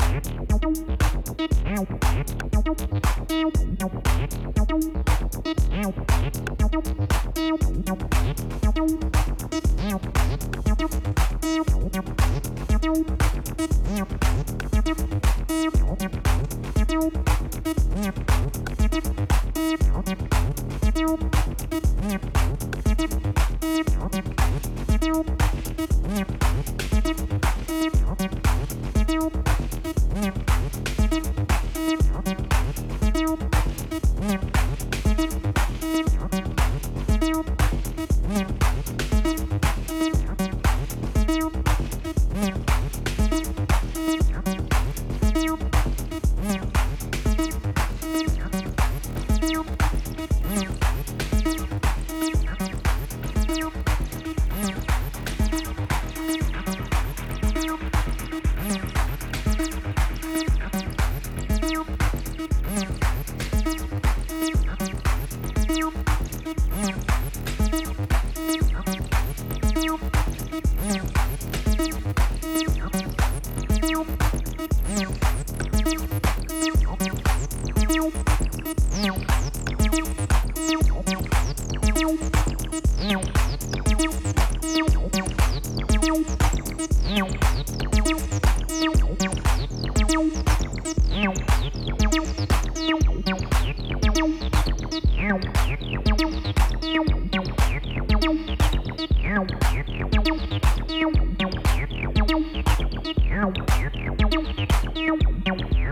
Yeah. 0.00 0.38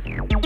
Música 0.04 0.45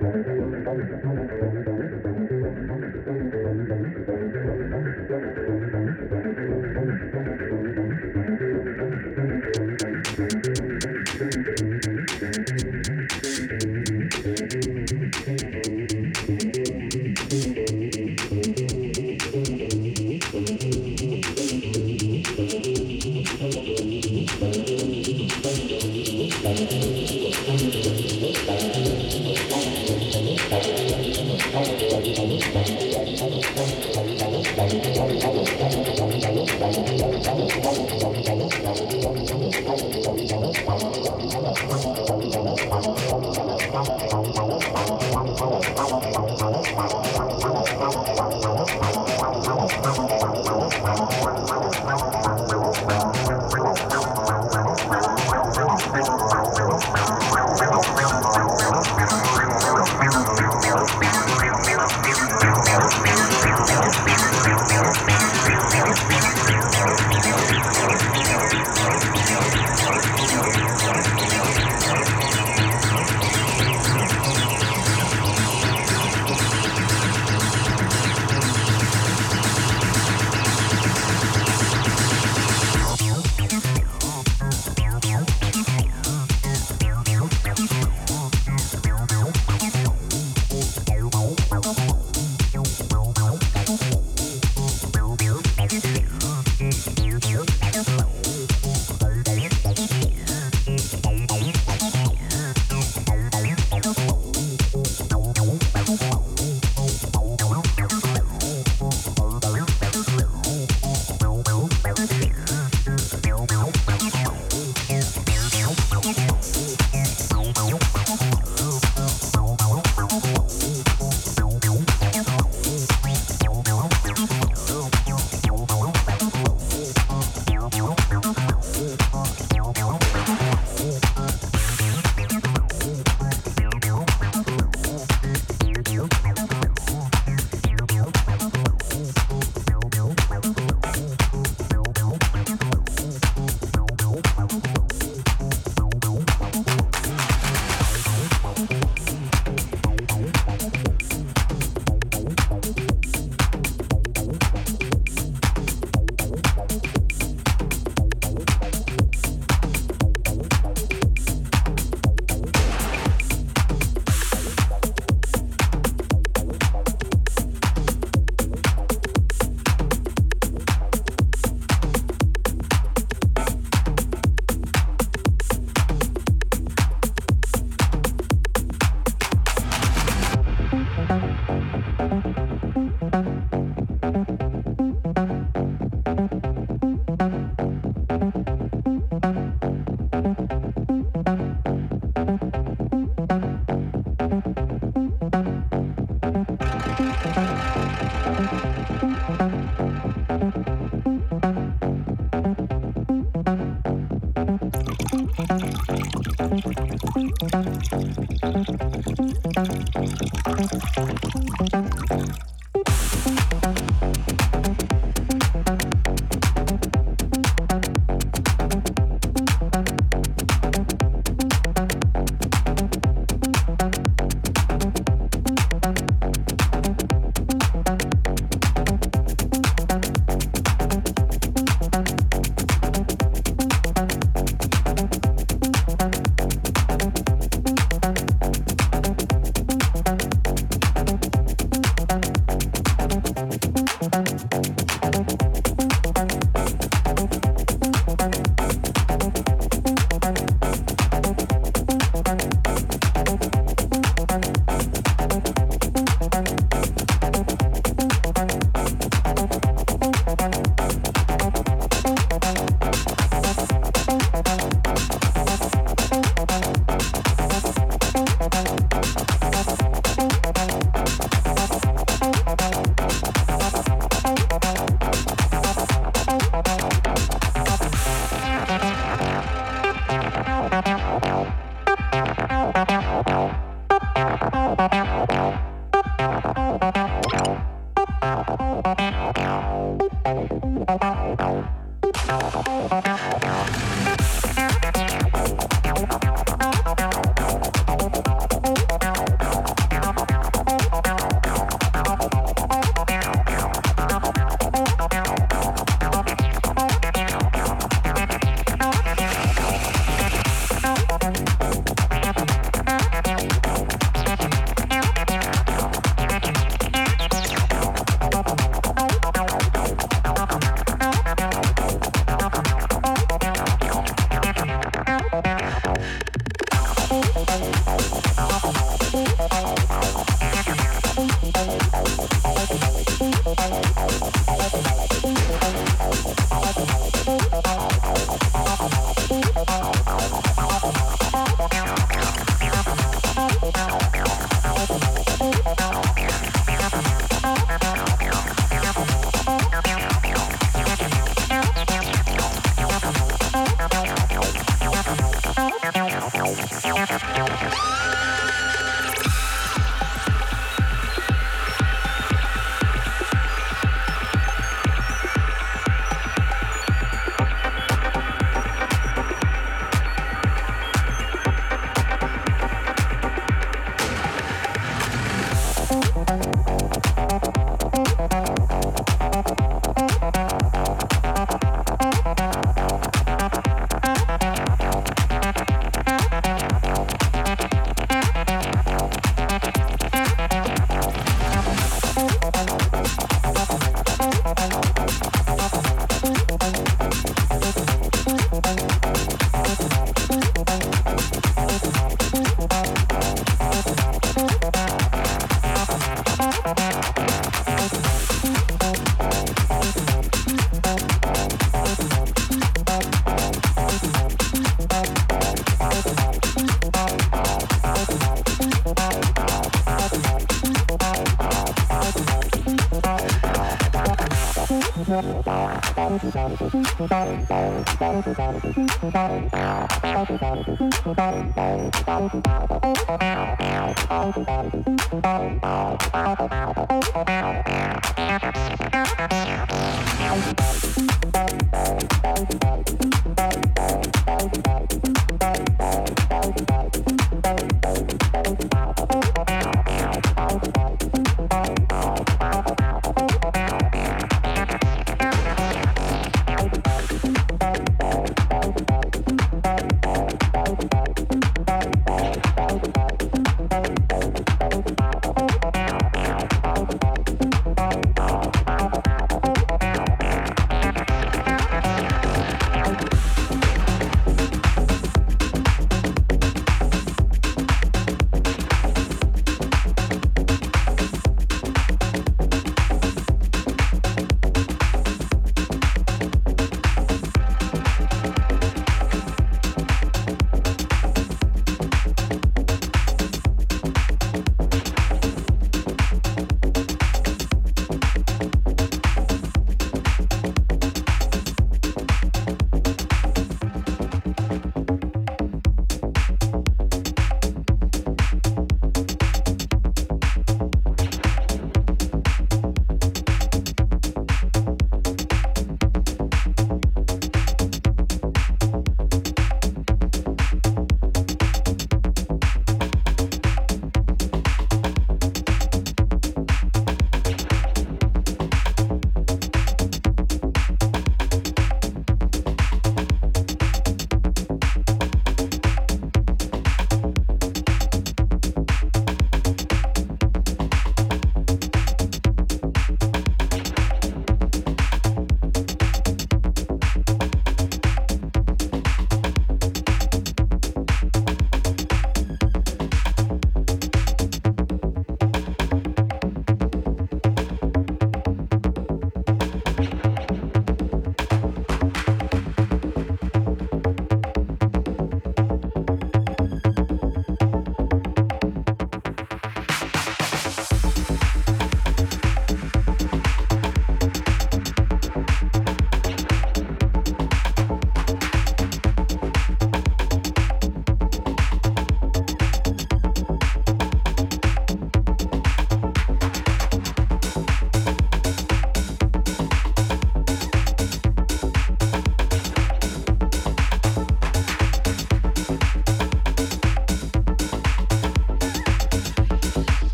you. 0.00 0.15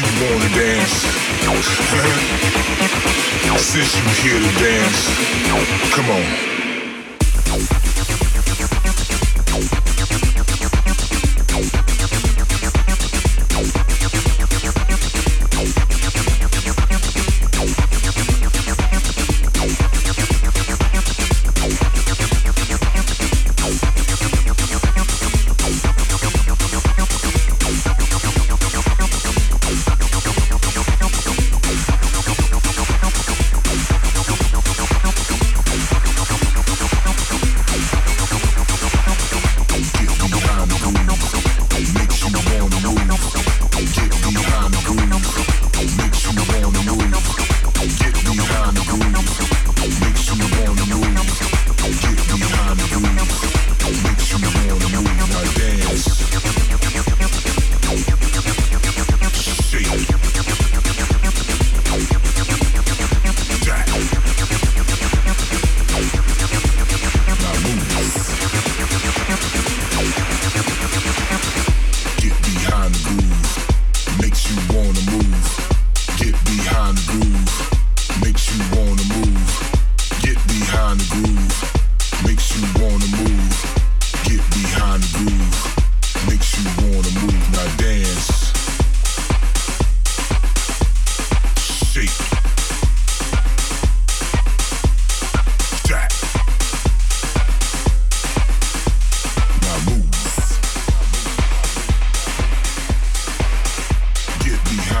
you 0.00 0.06
wanna 0.24 0.48
dance. 0.54 1.22
Since 3.72 3.96
you 3.96 4.30
here 4.30 4.40
to 4.40 4.58
dance, 4.58 5.08
come 5.94 6.10
on. 6.10 6.51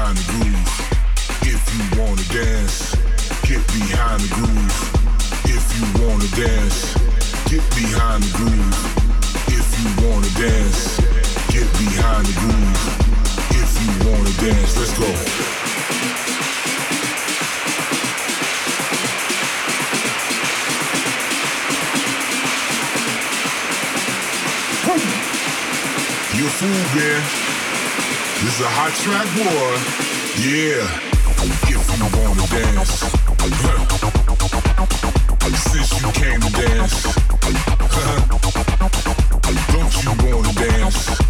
behind 0.02 0.18
the 0.18 0.32
groove. 0.32 0.70
If 1.42 1.62
you 1.74 1.82
wanna 2.00 2.26
dance, 2.34 2.96
get 3.46 3.62
behind 3.68 4.20
the 4.20 4.34
groove. 4.34 4.76
If 5.46 5.64
you 5.78 5.84
wanna 6.02 6.26
dance, 6.34 6.94
get 7.46 7.62
behind 7.76 8.24
the 8.24 8.32
groove. 8.36 8.74
If 9.46 9.68
you 9.78 9.86
wanna 10.02 10.30
dance, 10.34 10.98
get 11.54 11.68
behind 11.78 12.26
the 12.26 12.34
groove. 12.40 12.82
If 13.62 13.70
you 13.82 13.90
wanna 14.10 14.32
dance, 14.42 14.76
let's 14.76 14.98
go. 14.98 15.06
You 26.34 26.48
fool, 26.48 27.00
yeah. 27.00 27.51
This 28.42 28.58
is 28.58 28.66
a 28.66 28.68
hot 28.70 28.90
track 29.04 29.28
war. 29.38 29.78
Yeah. 30.34 30.82
If 31.46 31.70
you 31.70 31.78
wanna 32.18 32.42
dance, 32.50 33.06
huh. 33.62 33.78
since 35.70 35.90
you 36.02 36.10
came 36.10 36.40
to 36.40 36.50
dance, 36.50 37.06
huh. 37.92 38.18
don't 39.72 39.94
you 40.02 40.10
wanna 40.34 40.52
dance? 40.54 41.21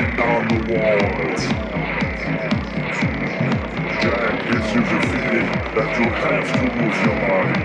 knocking 0.00 0.16
down 0.16 0.48
the 0.48 0.54
walls. 0.72 1.42
Jack 4.02 4.34
gives 4.50 4.68
you 4.74 4.80
the 4.80 5.00
feeling 5.08 5.50
that 5.74 5.90
you 5.98 6.06
have 6.10 6.46
to 6.56 6.62
lose 6.76 7.00
your 7.04 7.18
mind. 7.28 7.56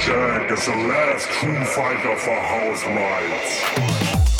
Jack 0.00 0.44
is 0.50 0.64
the 0.66 0.76
last 0.88 1.26
true 1.28 1.64
fighter 1.64 2.16
for 2.16 2.34
house 2.34 2.84
Lights. 2.84 4.33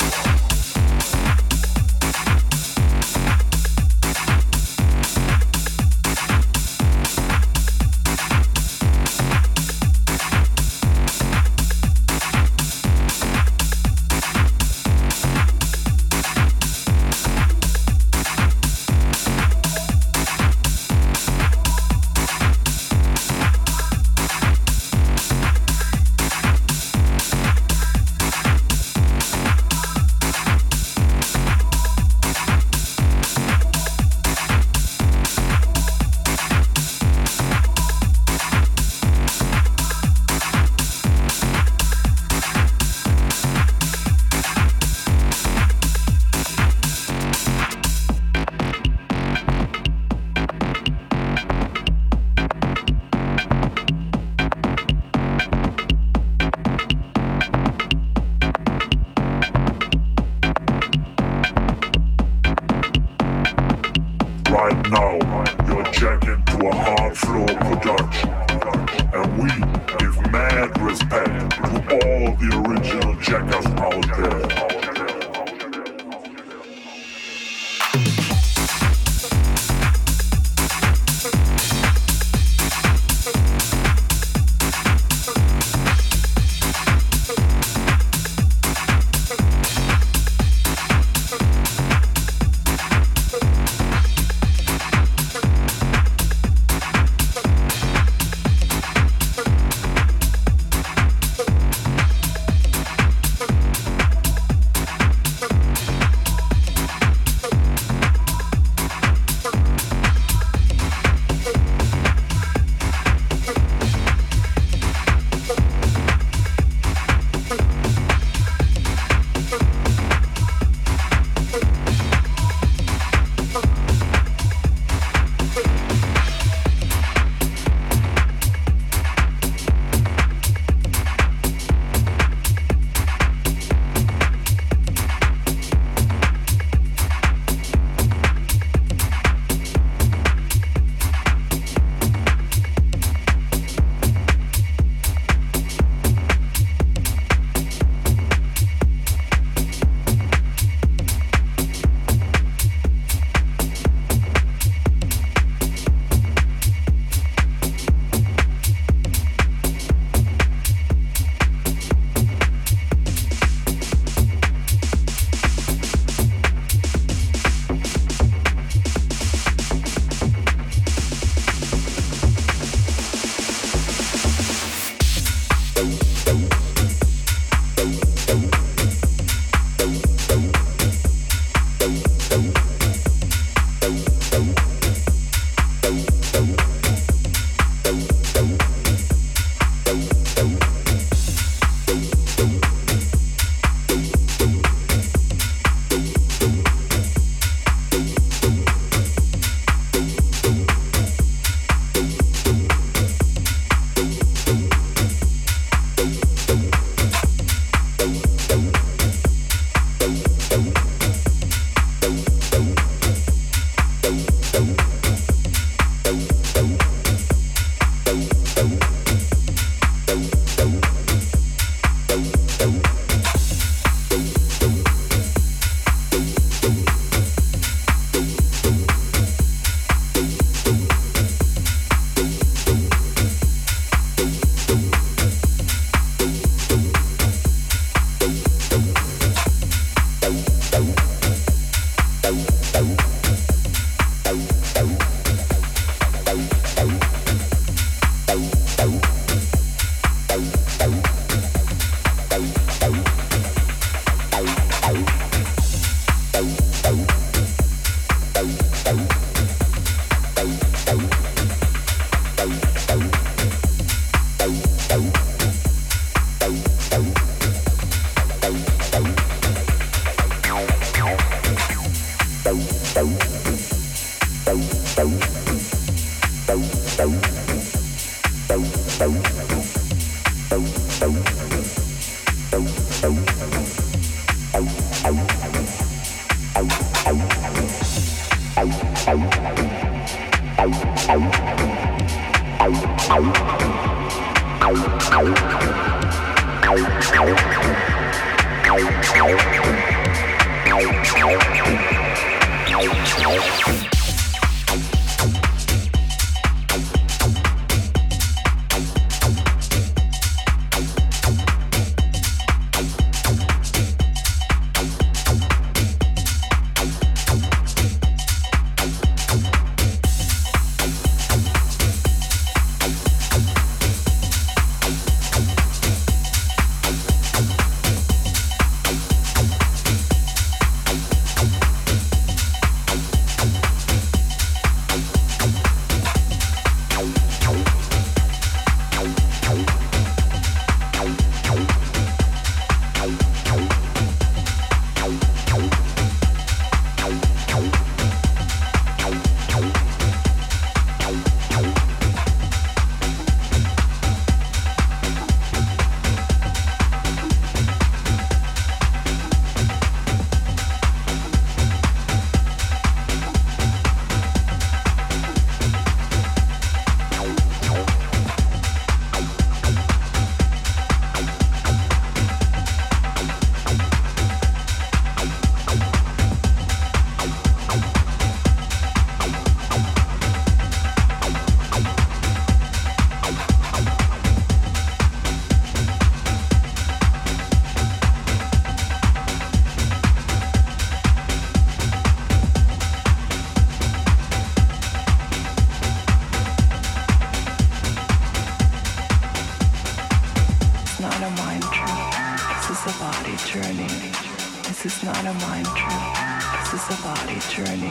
is 406.89 406.99
a 406.99 407.03
body 407.03 407.39
journey. 407.49 407.89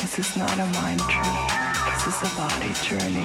This 0.00 0.18
is 0.18 0.36
not 0.36 0.58
a 0.58 0.66
mind 0.66 1.00
trip. 1.00 1.50
This 1.94 2.06
is 2.06 2.22
a 2.22 2.28
body 2.36 2.72
journey. 2.82 3.24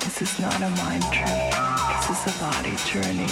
This 0.00 0.22
is 0.22 0.38
not 0.38 0.56
a 0.56 0.70
mind 0.70 1.02
trip. 1.12 1.54
This 2.08 2.10
is 2.10 2.26
a 2.26 2.32
body 2.40 2.76
journey. 2.86 3.26